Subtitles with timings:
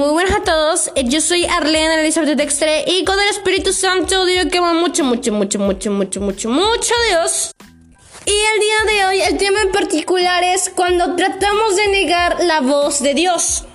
[0.00, 4.24] Muy buenas a todos, eh, yo soy Arlene Elizabeth Dextre y con el Espíritu Santo
[4.24, 7.50] digo que va mucho, mucho, mucho, mucho, mucho, mucho, mucho Dios.
[8.24, 12.62] Y el día de hoy el tema en particular es cuando tratamos de negar la
[12.62, 13.66] voz de Dios.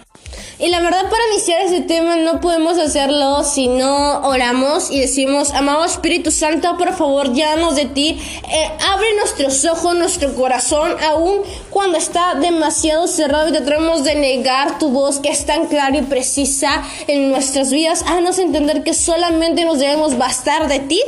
[0.58, 5.52] Y la verdad para iniciar ese tema no podemos hacerlo si no oramos y decimos,
[5.52, 8.18] amado Espíritu Santo, por favor, llámanos de ti,
[8.50, 14.80] eh, abre nuestros ojos, nuestro corazón, aún cuando está demasiado cerrado y tratamos de negar
[14.80, 19.66] tu voz que es tan clara y precisa en nuestras vidas, haznos entender que solamente
[19.66, 21.02] nos debemos bastar de ti,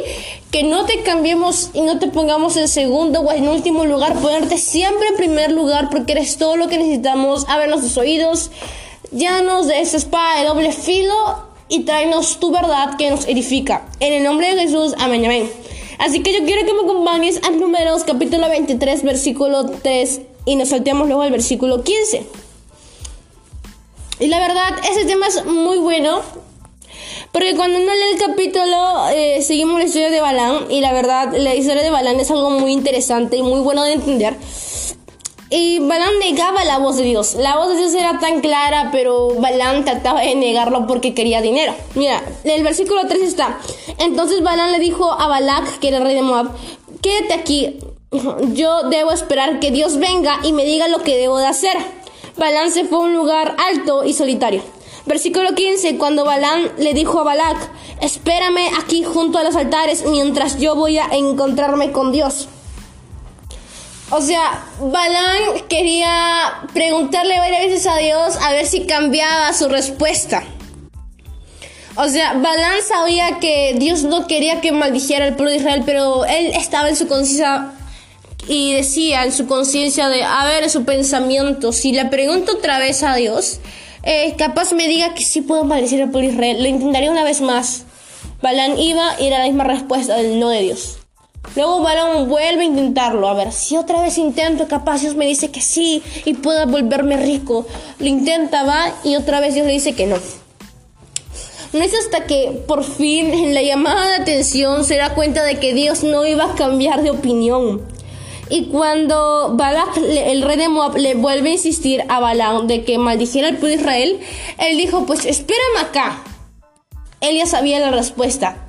[0.51, 4.57] que no te cambiemos y no te pongamos en segundo o en último lugar, ponerte
[4.57, 8.51] siempre en primer lugar porque eres todo lo que necesitamos, abre nuestros oídos,
[9.11, 13.87] Llános de esa espada de doble filo y tráenos tu verdad que nos edifica.
[13.99, 15.49] En el nombre de Jesús, amén, amén.
[15.97, 20.69] Así que yo quiero que me acompañes a Números capítulo 23, versículo 3 y nos
[20.69, 22.25] saltemos luego al versículo 15.
[24.19, 26.21] Y la verdad, ese tema es muy bueno.
[27.31, 30.71] Porque cuando uno lee el capítulo, eh, seguimos la historia de Balán.
[30.71, 33.93] Y la verdad, la historia de Balán es algo muy interesante y muy bueno de
[33.93, 34.35] entender.
[35.49, 37.35] Y Balán negaba la voz de Dios.
[37.35, 41.73] La voz de Dios era tan clara, pero Balán trataba de negarlo porque quería dinero.
[41.95, 43.57] Mira, el versículo 3 está.
[43.97, 46.49] Entonces Balán le dijo a Balak, que era rey de Moab,
[47.01, 47.79] quédate aquí.
[48.53, 51.77] Yo debo esperar que Dios venga y me diga lo que debo de hacer.
[52.35, 54.61] Balán se fue a un lugar alto y solitario.
[55.05, 57.57] Versículo 15, cuando Balán le dijo a Balak,
[58.01, 62.49] espérame aquí junto a los altares mientras yo voy a encontrarme con Dios.
[64.09, 70.43] O sea, Balán quería preguntarle varias veces a Dios a ver si cambiaba su respuesta.
[71.97, 76.25] O sea, Balán sabía que Dios no quería que maldijera al pueblo de Israel, pero
[76.25, 77.73] él estaba en su conciencia
[78.47, 82.79] y decía en su conciencia de, a ver, en su pensamiento, si le pregunto otra
[82.79, 83.59] vez a Dios,
[84.03, 87.23] eh, capaz me diga que sí puedo maldecir al pueblo de Israel, lo intentaría una
[87.23, 87.83] vez más.
[88.41, 90.99] Balán iba y era la misma respuesta del no de Dios.
[91.55, 93.27] Luego Balón vuelve a intentarlo.
[93.27, 97.17] A ver, si otra vez intento, capaz Dios me dice que sí y pueda volverme
[97.17, 97.65] rico.
[97.99, 100.17] Lo intenta, va y otra vez Dios le dice que no.
[101.73, 105.59] No es hasta que por fin en la llamada de atención se da cuenta de
[105.59, 107.81] que Dios no iba a cambiar de opinión.
[108.49, 112.97] Y cuando Balak, el rey de Moab, le vuelve a insistir a Balaam de que
[112.97, 114.19] maldijera al pueblo de Israel,
[114.57, 116.23] él dijo, pues espérame acá.
[117.19, 118.66] Él ya sabía la respuesta.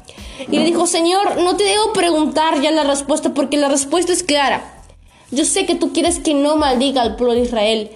[0.51, 4.23] Y le dijo, Señor, no te debo preguntar ya la respuesta porque la respuesta es
[4.23, 4.83] clara.
[5.31, 7.91] Yo sé que tú quieres que no maldiga al pueblo de Israel.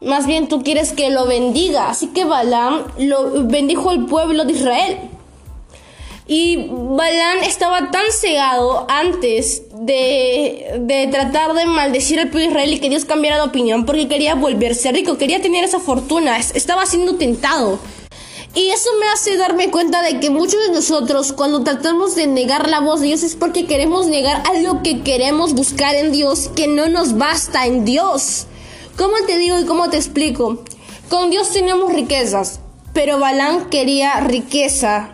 [0.00, 1.88] Más bien tú quieres que lo bendiga.
[1.88, 4.98] Así que Balaam lo bendijo al pueblo de Israel.
[6.28, 12.72] Y Balaam estaba tan cegado antes de, de, tratar de maldecir al pueblo de Israel
[12.72, 16.84] y que Dios cambiara de opinión porque quería volverse rico, quería tener esa fortuna, estaba
[16.86, 17.78] siendo tentado.
[18.56, 22.70] Y eso me hace darme cuenta de que muchos de nosotros cuando tratamos de negar
[22.70, 26.66] la voz de Dios es porque queremos negar algo que queremos buscar en Dios, que
[26.66, 28.46] no nos basta en Dios.
[28.96, 30.64] ¿Cómo te digo y cómo te explico?
[31.10, 32.60] Con Dios tenemos riquezas,
[32.94, 35.10] pero Balán quería riqueza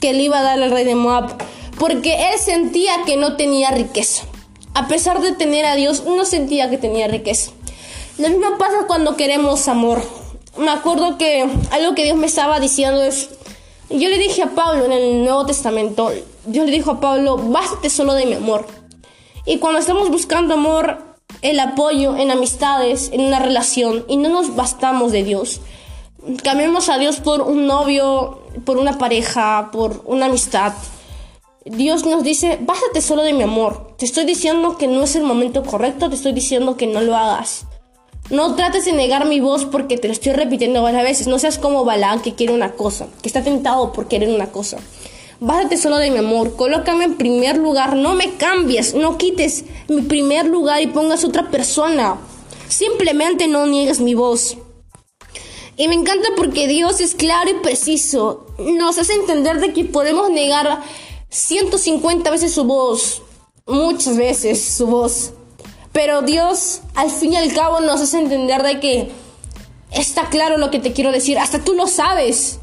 [0.00, 1.36] que le iba a dar al rey de Moab,
[1.78, 4.22] porque él sentía que no tenía riqueza.
[4.72, 7.50] A pesar de tener a Dios, no sentía que tenía riqueza.
[8.16, 10.17] Lo mismo pasa cuando queremos amor
[10.58, 13.30] me acuerdo que algo que Dios me estaba diciendo es,
[13.90, 16.10] yo le dije a Pablo en el Nuevo Testamento,
[16.44, 18.66] Dios le dijo a Pablo, bástate solo de mi amor.
[19.46, 20.98] Y cuando estamos buscando amor,
[21.42, 25.60] el apoyo en amistades, en una relación, y no nos bastamos de Dios,
[26.42, 30.72] cambiamos a Dios por un novio, por una pareja, por una amistad.
[31.64, 33.94] Dios nos dice, bástate solo de mi amor.
[33.96, 37.16] Te estoy diciendo que no es el momento correcto, te estoy diciendo que no lo
[37.16, 37.66] hagas.
[38.30, 41.26] No trates de negar mi voz porque te lo estoy repitiendo varias veces.
[41.28, 44.78] No seas como Balán que quiere una cosa, que está tentado por querer una cosa.
[45.40, 50.02] Bájate solo de mi amor, colócame en primer lugar, no me cambies, no quites mi
[50.02, 52.18] primer lugar y pongas otra persona.
[52.68, 54.58] Simplemente no niegues mi voz.
[55.76, 58.46] Y me encanta porque Dios es claro y preciso.
[58.58, 60.82] Nos hace entender de que podemos negar
[61.30, 63.22] 150 veces su voz,
[63.64, 65.34] muchas veces su voz.
[65.92, 69.10] Pero Dios, al fin y al cabo, nos hace entender de que
[69.92, 71.38] está claro lo que te quiero decir.
[71.38, 72.58] Hasta tú lo sabes.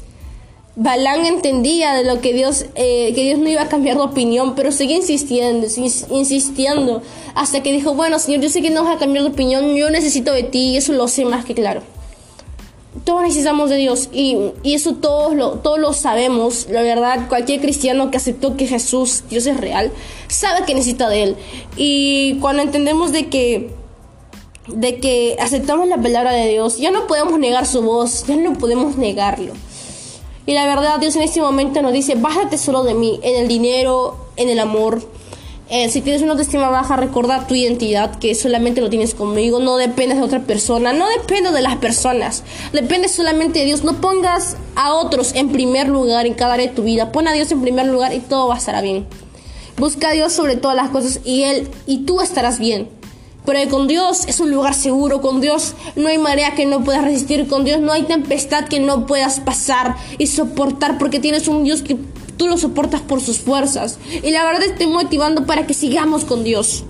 [0.78, 4.54] Balán entendía de lo que Dios, eh, que Dios no iba a cambiar de opinión,
[4.54, 5.66] pero seguía insistiendo,
[6.10, 7.02] insistiendo,
[7.34, 9.88] hasta que dijo, bueno, Señor, yo sé que no vas a cambiar de opinión, yo
[9.88, 11.82] necesito de ti, y eso lo sé más que claro
[13.04, 16.66] todos necesitamos de Dios y, eso todos lo, todos lo sabemos.
[16.70, 19.92] La verdad, cualquier cristiano que aceptó que Jesús, Dios es real,
[20.28, 21.36] sabe que necesita de Él.
[21.76, 23.70] Y cuando entendemos de que
[24.68, 28.54] de que aceptamos la palabra de Dios, ya no podemos negar su voz, ya no
[28.54, 29.52] podemos negarlo.
[30.44, 33.48] Y la verdad, Dios en este momento nos dice, bájate solo de mí, en el
[33.48, 35.02] dinero, en el amor.
[35.68, 39.76] Eh, si tienes una autoestima baja, recordar tu identidad, que solamente lo tienes conmigo, no
[39.76, 43.82] dependes de otra persona, no depende de las personas, depende solamente de Dios.
[43.82, 47.32] No pongas a otros en primer lugar en cada área de tu vida, pon a
[47.32, 49.08] Dios en primer lugar y todo va a estar bien.
[49.76, 52.88] Busca a Dios sobre todas las cosas y Él y tú estarás bien.
[53.44, 57.04] Pero con Dios es un lugar seguro, con Dios no hay marea que no puedas
[57.04, 61.62] resistir, con Dios no hay tempestad que no puedas pasar y soportar, porque tienes un
[61.62, 61.96] Dios que
[62.36, 63.98] tú lo soportas por sus fuerzas.
[64.22, 66.84] Y la verdad estoy motivando para que sigamos con Dios.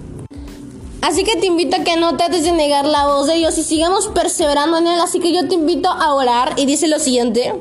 [1.02, 3.62] Así que te invito a que no trates de negar la voz de Dios y
[3.62, 5.00] sigamos perseverando en Él.
[5.00, 7.54] Así que yo te invito a orar y dice lo siguiente.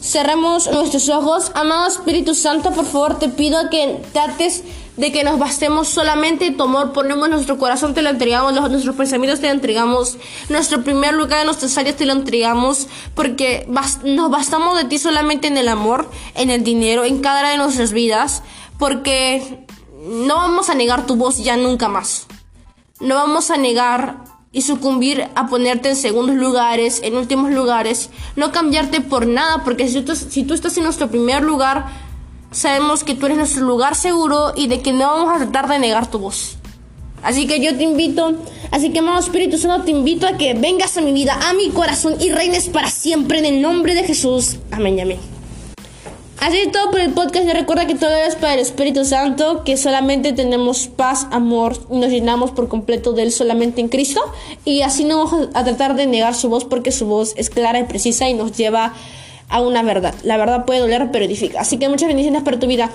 [0.00, 1.50] Cerremos nuestros ojos.
[1.54, 4.62] Amado Espíritu Santo, por favor te pido que trates
[4.96, 9.40] de que nos bastemos solamente tu amor, ponemos nuestro corazón, te lo entregamos, nuestros pensamientos
[9.40, 10.16] te lo entregamos,
[10.48, 13.64] nuestro primer lugar en nuestras áreas te lo entregamos, porque
[14.02, 17.58] nos bastamos de ti solamente en el amor, en el dinero, en cada área de
[17.58, 18.42] nuestras vidas,
[18.76, 19.66] porque
[20.02, 22.26] no vamos a negar tu voz ya nunca más.
[22.98, 28.50] No vamos a negar y sucumbir a ponerte en segundos lugares, en últimos lugares, no
[28.50, 31.86] cambiarte por nada, porque si tú, si tú estás en nuestro primer lugar,
[32.50, 35.78] sabemos que tú eres nuestro lugar seguro y de que no vamos a tratar de
[35.78, 36.56] negar tu voz.
[37.22, 38.36] Así que yo te invito,
[38.70, 41.68] así que amado Espíritu Santo, te invito a que vengas a mi vida, a mi
[41.70, 44.56] corazón y reines para siempre en el nombre de Jesús.
[44.70, 45.37] Amén y amén.
[46.40, 47.46] Así es todo por el podcast.
[47.46, 51.98] Y recuerda que todo es para el Espíritu Santo, que solamente tenemos paz, amor, y
[51.98, 54.20] nos llenamos por completo de Él solamente en Cristo.
[54.64, 57.80] Y así no vamos a tratar de negar su voz porque su voz es clara
[57.80, 58.94] y precisa y nos lleva
[59.48, 60.14] a una verdad.
[60.22, 61.60] La verdad puede doler, pero edifica.
[61.60, 62.90] Así que muchas bendiciones para tu vida.